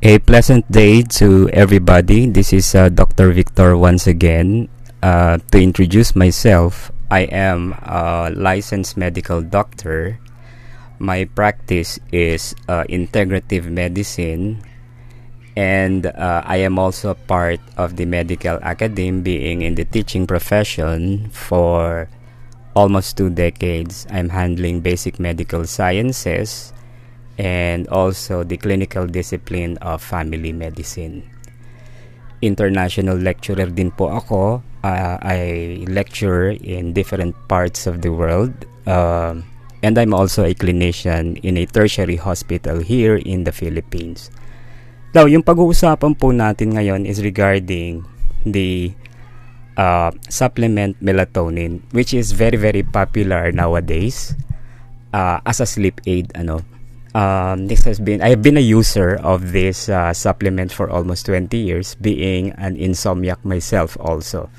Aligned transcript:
A 0.00 0.16
pleasant 0.16 0.64
day 0.72 1.04
to 1.20 1.52
everybody. 1.52 2.24
This 2.24 2.56
is 2.56 2.72
uh, 2.72 2.88
Dr. 2.88 3.36
Victor 3.36 3.76
once 3.76 4.08
again. 4.08 4.72
Uh, 5.04 5.36
to 5.52 5.60
introduce 5.60 6.16
myself, 6.16 6.90
I 7.12 7.28
am 7.28 7.76
a 7.84 8.32
licensed 8.32 8.96
medical 8.96 9.44
doctor. 9.44 10.16
My 10.98 11.28
practice 11.28 12.00
is 12.16 12.56
uh, 12.64 12.88
integrative 12.88 13.68
medicine, 13.68 14.64
and 15.52 16.08
uh, 16.08 16.48
I 16.48 16.64
am 16.64 16.78
also 16.80 17.12
part 17.12 17.60
of 17.76 18.00
the 18.00 18.08
medical 18.08 18.56
academy, 18.64 19.20
being 19.20 19.60
in 19.60 19.74
the 19.74 19.84
teaching 19.84 20.26
profession 20.26 21.28
for 21.28 22.08
almost 22.72 23.18
two 23.18 23.28
decades. 23.28 24.06
I'm 24.08 24.32
handling 24.32 24.80
basic 24.80 25.20
medical 25.20 25.68
sciences 25.68 26.72
and 27.40 27.88
also 27.88 28.44
the 28.44 28.60
clinical 28.60 29.08
discipline 29.08 29.80
of 29.80 30.04
family 30.04 30.52
medicine. 30.52 31.24
International 32.44 33.16
lecturer 33.16 33.72
din 33.72 33.88
po 33.96 34.12
ako. 34.12 34.60
Uh, 34.84 35.16
I 35.24 35.40
lecture 35.88 36.52
in 36.52 36.92
different 36.92 37.32
parts 37.48 37.88
of 37.88 38.04
the 38.04 38.12
world. 38.12 38.52
Uh, 38.84 39.40
and 39.80 39.96
I'm 39.96 40.12
also 40.12 40.44
a 40.44 40.52
clinician 40.52 41.40
in 41.40 41.56
a 41.56 41.64
tertiary 41.64 42.20
hospital 42.20 42.84
here 42.84 43.16
in 43.16 43.48
the 43.48 43.52
Philippines. 43.52 44.28
Now, 45.16 45.24
yung 45.24 45.40
pag-uusapan 45.40 46.20
po 46.20 46.36
natin 46.36 46.76
ngayon 46.76 47.08
is 47.08 47.24
regarding 47.24 48.04
the 48.44 48.92
uh, 49.80 50.12
supplement 50.28 50.96
melatonin 51.00 51.84
which 51.92 52.12
is 52.12 52.32
very 52.32 52.56
very 52.56 52.84
popular 52.84 53.52
nowadays 53.52 54.32
uh, 55.12 55.40
as 55.44 55.60
a 55.60 55.68
sleep 55.68 56.00
aid 56.08 56.32
ano 56.36 56.64
um, 57.14 57.66
this 57.66 57.84
has 57.84 57.98
been 57.98 58.22
I've 58.22 58.42
been 58.42 58.56
a 58.56 58.64
user 58.64 59.16
of 59.22 59.52
this 59.52 59.88
uh, 59.88 60.12
supplement 60.12 60.72
for 60.72 60.90
almost 60.90 61.26
20 61.26 61.56
years 61.56 61.94
being 61.96 62.52
an 62.58 62.76
insomniac 62.76 63.44
myself 63.44 63.96
also 64.00 64.50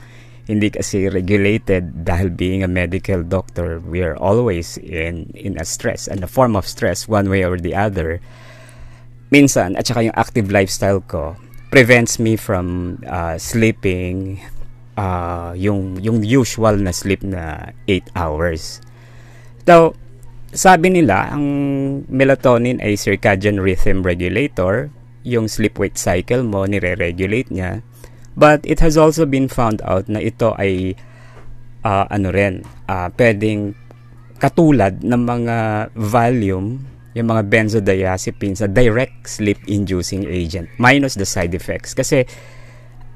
hindi 0.47 0.69
kasi 0.69 1.08
regulated 1.08 2.03
dahil 2.03 2.33
being 2.33 2.63
a 2.63 2.67
medical 2.67 3.23
doctor 3.23 3.80
we 3.80 4.02
are 4.02 4.17
always 4.17 4.75
in 4.81 5.30
in 5.38 5.55
a 5.61 5.66
stress 5.66 6.09
and 6.09 6.23
a 6.23 6.27
form 6.27 6.58
of 6.58 6.67
stress 6.67 7.08
one 7.08 7.30
way 7.30 7.45
or 7.45 7.55
the 7.61 7.75
other 7.77 8.19
minsan 9.31 9.77
at 9.77 9.88
saka 9.88 10.03
yung 10.09 10.17
active 10.17 10.52
lifestyle 10.52 10.99
ko 11.08 11.38
prevents 11.71 12.19
me 12.19 12.36
from 12.36 12.99
uh, 13.08 13.39
sleeping 13.39 14.43
uh, 14.99 15.55
yung 15.55 15.95
yung 16.03 16.19
usual 16.21 16.75
na 16.75 16.91
sleep 16.91 17.23
na 17.23 17.71
8 17.88 18.11
hours. 18.15 18.83
Now, 19.63 19.95
sabi 20.52 20.91
nila, 20.91 21.31
ang 21.31 21.45
melatonin 22.11 22.83
ay 22.83 22.99
circadian 22.99 23.59
rhythm 23.59 24.03
regulator. 24.03 24.91
Yung 25.23 25.47
sleep-wake 25.47 25.95
cycle 25.95 26.43
mo, 26.43 26.67
nire-regulate 26.67 27.47
niya. 27.53 27.85
But 28.35 28.63
it 28.67 28.80
has 28.80 28.95
also 28.95 29.27
been 29.27 29.52
found 29.52 29.83
out 29.83 30.08
na 30.08 30.19
ito 30.23 30.55
ay 30.55 30.95
uh, 31.83 32.05
ano 32.08 32.31
rin, 32.31 32.63
uh, 32.88 33.11
pwedeng 33.16 33.75
katulad 34.41 35.05
ng 35.05 35.21
mga 35.21 35.58
volume, 35.93 36.81
yung 37.13 37.27
mga 37.27 37.43
benzodiazepines, 37.52 38.63
a 38.63 38.69
direct 38.71 39.27
sleep-inducing 39.27 40.25
agent, 40.25 40.71
minus 40.80 41.19
the 41.19 41.27
side 41.27 41.53
effects. 41.53 41.91
Kasi, 41.91 42.23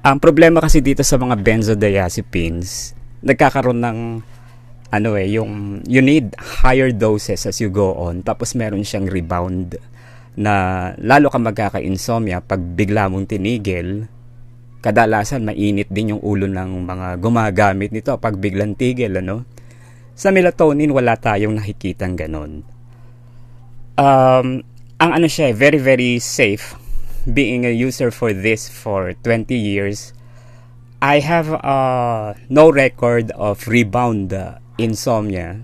ang 0.06 0.22
problema 0.22 0.62
kasi 0.62 0.84
dito 0.84 1.02
sa 1.02 1.18
mga 1.18 1.40
benzodiazepines, 1.42 2.94
nagkakaroon 3.26 3.82
ng 3.82 4.00
ano 4.96 5.20
eh, 5.20 5.28
yung 5.36 5.84
you 5.84 6.00
need 6.00 6.32
higher 6.40 6.90
doses 6.96 7.44
as 7.44 7.60
you 7.60 7.68
go 7.68 7.92
on. 8.00 8.24
Tapos 8.24 8.56
meron 8.56 8.88
siyang 8.88 9.12
rebound 9.12 9.76
na 10.36 10.92
lalo 11.00 11.32
ka 11.32 11.40
magkaka-insomnia 11.40 12.44
pag 12.44 12.60
bigla 12.60 13.12
mong 13.12 13.28
tinigil. 13.28 14.08
Kadalasan 14.80 15.44
mainit 15.44 15.90
din 15.90 16.16
yung 16.16 16.22
ulo 16.22 16.46
ng 16.46 16.86
mga 16.86 17.08
gumagamit 17.20 17.90
nito 17.90 18.16
pag 18.22 18.38
biglang 18.38 18.78
tigil, 18.78 19.18
ano? 19.18 19.44
Sa 20.16 20.30
melatonin, 20.32 20.94
wala 20.94 21.18
tayong 21.18 21.58
nakikitang 21.58 22.16
ganon. 22.16 22.64
Um, 23.98 24.64
ang 25.02 25.12
ano 25.12 25.28
siya, 25.28 25.52
eh, 25.52 25.56
very 25.56 25.82
very 25.82 26.22
safe. 26.22 26.78
Being 27.26 27.66
a 27.66 27.74
user 27.74 28.14
for 28.14 28.32
this 28.32 28.70
for 28.70 29.18
20 29.26 29.50
years, 29.58 30.14
I 31.02 31.20
have 31.20 31.50
uh, 31.50 32.38
no 32.48 32.70
record 32.70 33.34
of 33.34 33.66
rebound 33.66 34.32
uh, 34.32 34.62
insomnia 34.78 35.62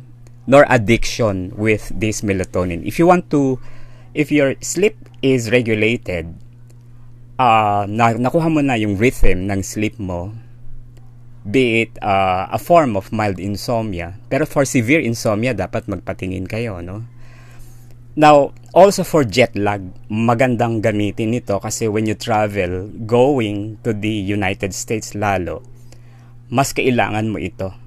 nor 0.52 0.66
addiction 0.70 1.54
with 1.56 1.92
this 1.94 2.22
melatonin. 2.22 2.82
If 2.86 2.98
you 2.98 3.06
want 3.06 3.30
to, 3.32 3.60
if 4.14 4.32
your 4.32 4.56
sleep 4.62 4.98
is 5.22 5.52
regulated, 5.52 6.34
uh, 7.38 7.86
na, 7.88 8.18
nakuha 8.18 8.50
mo 8.50 8.62
na 8.62 8.76
yung 8.76 8.98
rhythm 8.98 9.48
ng 9.48 9.62
sleep 9.62 9.96
mo, 10.02 10.34
be 11.46 11.86
it 11.88 11.94
uh, 12.02 12.52
a 12.52 12.60
form 12.60 12.98
of 12.98 13.10
mild 13.14 13.40
insomnia, 13.40 14.18
pero 14.30 14.46
for 14.46 14.66
severe 14.66 15.02
insomnia, 15.02 15.54
dapat 15.54 15.90
magpatingin 15.90 16.46
kayo, 16.46 16.82
no? 16.82 17.06
Now, 18.12 18.52
also 18.76 19.08
for 19.08 19.24
jet 19.24 19.56
lag, 19.56 19.80
magandang 20.12 20.84
gamitin 20.84 21.32
ito 21.32 21.64
kasi 21.64 21.88
when 21.88 22.04
you 22.04 22.18
travel 22.20 22.92
going 23.08 23.80
to 23.88 23.96
the 23.96 24.12
United 24.12 24.76
States 24.76 25.16
lalo, 25.16 25.64
mas 26.52 26.76
kailangan 26.76 27.32
mo 27.32 27.40
ito 27.40 27.81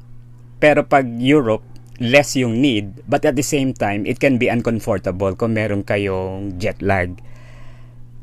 pero 0.64 0.80
pag 0.80 1.04
Europe, 1.20 1.60
less 2.00 2.40
yung 2.40 2.56
need, 2.64 3.04
but 3.04 3.20
at 3.28 3.36
the 3.36 3.44
same 3.44 3.76
time, 3.76 4.08
it 4.08 4.16
can 4.16 4.40
be 4.40 4.48
uncomfortable 4.48 5.36
kung 5.36 5.52
meron 5.52 5.84
kayong 5.84 6.56
jet 6.56 6.80
lag. 6.80 7.12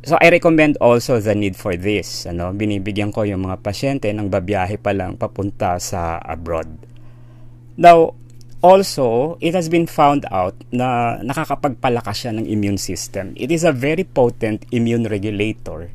So 0.01 0.17
I 0.17 0.33
recommend 0.33 0.81
also 0.81 1.21
the 1.21 1.37
need 1.37 1.53
for 1.53 1.77
this. 1.77 2.25
Ano, 2.25 2.49
binibigyan 2.49 3.13
ko 3.13 3.21
yung 3.21 3.45
mga 3.45 3.61
pasyente 3.61 4.09
ng 4.09 4.33
babiyahe 4.33 4.81
pa 4.81 4.89
lang 4.89 5.21
papunta 5.21 5.77
sa 5.77 6.17
abroad. 6.17 6.65
Now, 7.77 8.17
also, 8.65 9.37
it 9.37 9.53
has 9.53 9.69
been 9.69 9.85
found 9.85 10.25
out 10.33 10.57
na 10.73 11.21
nakakapagpalakas 11.21 12.25
siya 12.25 12.33
ng 12.33 12.49
immune 12.49 12.81
system. 12.81 13.37
It 13.37 13.53
is 13.53 13.61
a 13.61 13.69
very 13.69 14.01
potent 14.01 14.65
immune 14.73 15.05
regulator. 15.05 15.93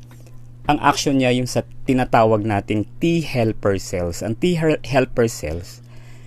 Ang 0.70 0.78
action 0.78 1.18
niya 1.18 1.34
yung 1.34 1.50
sa 1.50 1.66
tinatawag 1.90 2.46
nating 2.46 2.86
T 3.02 3.26
helper 3.26 3.82
cells. 3.82 4.22
Ang 4.22 4.38
T 4.38 4.54
helper 4.58 5.26
cells, 5.26 5.82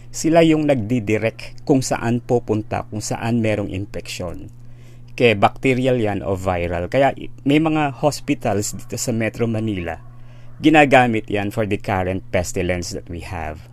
sila 0.09 0.41
yung 0.41 0.65
nagdidirect 0.65 1.65
kung 1.65 1.85
saan 1.85 2.21
pupunta, 2.21 2.85
kung 2.89 3.01
saan 3.01 3.45
merong 3.45 3.69
infection. 3.69 4.49
Kaya 5.13 5.37
bacterial 5.37 5.99
yan 6.01 6.25
o 6.25 6.33
viral. 6.33 6.89
Kaya 6.89 7.13
may 7.45 7.61
mga 7.61 8.01
hospitals 8.01 8.73
dito 8.73 8.97
sa 8.97 9.11
Metro 9.13 9.45
Manila, 9.45 10.01
ginagamit 10.57 11.29
yan 11.29 11.53
for 11.53 11.69
the 11.69 11.77
current 11.77 12.25
pestilence 12.33 12.91
that 12.95 13.05
we 13.07 13.21
have. 13.21 13.69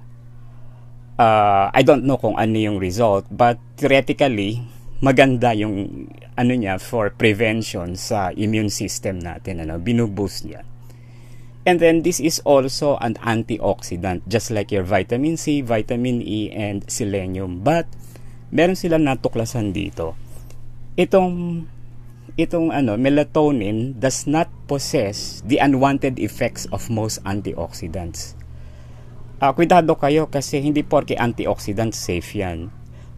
Uh, 1.17 1.73
I 1.73 1.81
don't 1.81 2.05
know 2.05 2.21
kung 2.21 2.37
ano 2.37 2.61
yung 2.61 2.77
result, 2.77 3.25
but 3.33 3.57
theoretically, 3.81 4.61
maganda 5.01 5.57
yung 5.57 6.09
ano 6.37 6.53
niya 6.53 6.77
for 6.77 7.09
prevention 7.09 7.97
sa 7.97 8.29
immune 8.37 8.69
system 8.69 9.25
natin. 9.25 9.65
Ano, 9.65 9.81
binuboost 9.81 10.45
niya. 10.45 10.61
And 11.67 11.83
then 11.83 12.07
this 12.07 12.23
is 12.23 12.39
also 12.47 12.95
an 13.03 13.19
antioxidant 13.27 14.23
just 14.31 14.55
like 14.55 14.71
your 14.71 14.87
vitamin 14.87 15.35
C, 15.35 15.67
vitamin 15.67 16.23
E 16.23 16.55
and 16.55 16.87
selenium. 16.87 17.67
But 17.67 17.91
meron 18.55 18.79
silang 18.79 19.03
natuklasan 19.03 19.75
dito. 19.75 20.15
Itong 20.95 21.67
itong 22.39 22.71
ano 22.71 22.95
melatonin 22.95 23.99
does 23.99 24.31
not 24.31 24.47
possess 24.71 25.43
the 25.43 25.59
unwanted 25.59 26.23
effects 26.23 26.71
of 26.71 26.87
most 26.87 27.19
antioxidants. 27.27 28.39
Uh, 29.43 29.51
kwidado 29.51 29.99
kayo 29.99 30.31
kasi 30.31 30.63
hindi 30.63 30.87
porke 30.87 31.19
antioxidant 31.19 31.99
safe 31.99 32.31
yan. 32.39 32.71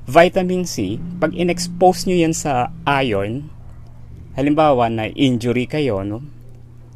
Vitamin 0.09 0.65
C, 0.65 0.97
pag 1.21 1.37
in-expose 1.37 2.09
nyo 2.09 2.17
yan 2.17 2.33
sa 2.33 2.73
iron, 2.89 3.53
halimbawa 4.41 4.89
na 4.89 5.13
injury 5.13 5.69
kayo, 5.69 6.01
no? 6.01 6.25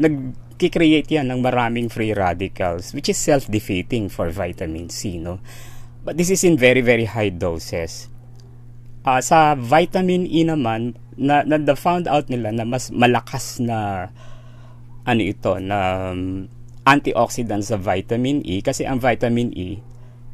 nag 0.00 0.32
nagki-create 0.52 1.08
yan 1.08 1.32
ng 1.32 1.40
maraming 1.40 1.88
free 1.88 2.12
radicals 2.12 2.92
which 2.92 3.08
is 3.08 3.16
self-defeating 3.16 4.12
for 4.12 4.28
vitamin 4.28 4.92
C, 4.92 5.16
no? 5.16 5.40
But 6.04 6.20
this 6.20 6.28
is 6.28 6.44
in 6.44 6.60
very, 6.60 6.84
very 6.84 7.08
high 7.08 7.32
doses. 7.32 8.12
Uh, 9.02 9.24
sa 9.24 9.56
vitamin 9.56 10.28
E 10.28 10.44
naman, 10.44 10.94
na, 11.16 11.42
na, 11.42 11.56
na 11.56 11.74
found 11.74 12.06
out 12.06 12.28
nila 12.28 12.52
na 12.52 12.68
mas 12.68 12.92
malakas 12.92 13.58
na 13.58 14.10
ano 15.02 15.22
ito, 15.22 15.58
na 15.58 16.10
um, 16.14 16.46
antioxidant 16.86 17.62
sa 17.62 17.78
vitamin 17.78 18.42
E 18.46 18.62
kasi 18.62 18.86
ang 18.86 19.02
vitamin 19.02 19.50
E, 19.54 19.82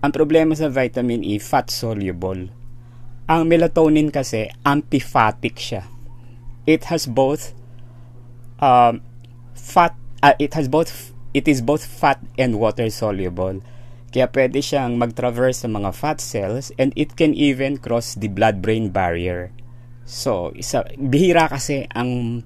ang 0.04 0.12
problema 0.12 0.52
sa 0.56 0.68
vitamin 0.68 1.24
E, 1.24 1.40
fat 1.40 1.72
soluble. 1.72 2.52
Ang 3.28 3.42
melatonin 3.44 4.08
kasi, 4.08 4.48
antiphatic 4.64 5.60
siya. 5.60 5.84
It 6.64 6.88
has 6.88 7.04
both 7.04 7.52
um, 8.60 9.04
fat 9.52 9.92
uh, 10.22 10.34
it 10.38 10.54
has 10.54 10.68
both 10.68 11.12
it 11.34 11.46
is 11.46 11.60
both 11.60 11.84
fat 11.84 12.18
and 12.38 12.58
water 12.58 12.88
soluble. 12.90 13.60
Kaya 14.08 14.24
pwede 14.32 14.64
siyang 14.64 14.96
mag-traverse 14.96 15.62
sa 15.62 15.68
mga 15.68 15.92
fat 15.92 16.18
cells 16.24 16.72
and 16.80 16.96
it 16.96 17.12
can 17.12 17.36
even 17.36 17.76
cross 17.76 18.16
the 18.16 18.32
blood-brain 18.32 18.88
barrier. 18.88 19.52
So, 20.08 20.56
isa, 20.56 20.88
bihira 20.96 21.52
kasi 21.52 21.84
ang 21.92 22.40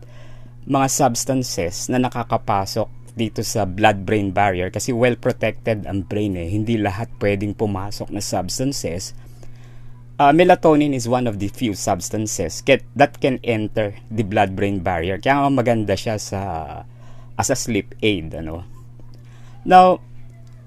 mga 0.67 0.91
substances 0.91 1.87
na 1.87 2.03
nakakapasok 2.03 2.91
dito 3.15 3.47
sa 3.47 3.63
blood-brain 3.63 4.35
barrier 4.35 4.75
kasi 4.75 4.91
well 4.91 5.15
protected 5.15 5.87
ang 5.87 6.03
brain 6.03 6.35
eh. 6.35 6.51
Hindi 6.51 6.83
lahat 6.83 7.07
pwedeng 7.23 7.55
pumasok 7.55 8.11
na 8.11 8.19
substances. 8.19 9.15
Uh, 10.19 10.35
melatonin 10.35 10.91
is 10.91 11.07
one 11.07 11.31
of 11.31 11.39
the 11.39 11.47
few 11.47 11.79
substances 11.79 12.59
that 12.99 13.13
can 13.23 13.39
enter 13.47 13.95
the 14.11 14.27
blood-brain 14.27 14.83
barrier. 14.83 15.23
Kaya 15.23 15.47
maganda 15.47 15.95
siya 15.95 16.19
sa 16.19 16.41
as 17.39 17.51
a 17.51 17.57
sleep 17.57 17.95
aid. 18.03 18.35
Ano? 18.35 18.65
Now, 19.65 20.01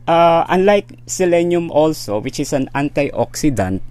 uh, 0.07 0.43
unlike 0.49 1.03
selenium 1.05 1.69
also, 1.69 2.19
which 2.21 2.39
is 2.39 2.53
an 2.53 2.69
antioxidant, 2.73 3.81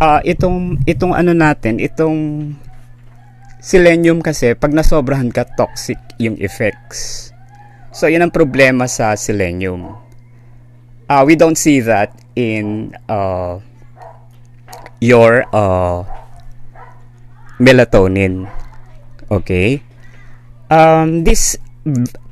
uh, 0.00 0.20
itong, 0.24 0.82
itong 0.86 1.12
ano 1.12 1.32
natin, 1.36 1.78
itong 1.78 2.52
selenium 3.60 4.22
kasi, 4.22 4.54
pag 4.54 4.72
nasobrahan 4.72 5.34
ka, 5.34 5.44
toxic 5.58 5.98
yung 6.16 6.38
effects. 6.38 7.32
So, 7.92 8.06
yun 8.06 8.24
ang 8.24 8.32
problema 8.32 8.86
sa 8.88 9.16
selenium. 9.16 9.96
Uh, 11.08 11.22
we 11.22 11.38
don't 11.38 11.56
see 11.56 11.80
that 11.80 12.12
in 12.34 12.92
uh, 13.08 13.62
your 15.00 15.46
uh, 15.54 16.04
melatonin. 17.58 18.50
Okay? 19.30 19.82
Um, 20.70 21.24
this 21.24 21.56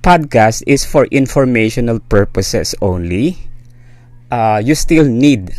podcast 0.03 0.67
is 0.67 0.83
for 0.83 1.07
informational 1.15 2.03
purposes 2.03 2.75
only. 2.83 3.39
Uh, 4.31 4.59
you 4.59 4.75
still 4.75 5.07
need 5.07 5.55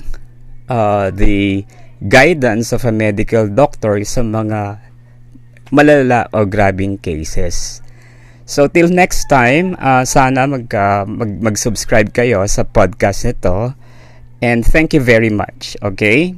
uh, 0.67 1.11
the 1.11 1.63
guidance 2.07 2.75
of 2.75 2.83
a 2.83 2.91
medical 2.91 3.47
doctor 3.47 4.03
sa 4.03 4.21
mga 4.21 4.83
malala 5.71 6.27
o 6.35 6.43
grabbing 6.43 6.99
cases. 6.99 7.81
So 8.45 8.67
till 8.69 8.91
next 8.93 9.25
time, 9.25 9.73
uh, 9.81 10.05
sana 10.05 10.45
mag, 10.45 10.69
uh, 10.69 11.07
mag 11.09 11.41
mag-subscribe 11.41 12.13
kayo 12.13 12.45
sa 12.45 12.61
podcast 12.61 13.25
nito. 13.25 13.73
And 14.43 14.61
thank 14.61 14.93
you 14.93 15.01
very 15.01 15.33
much. 15.33 15.73
Okay? 15.81 16.37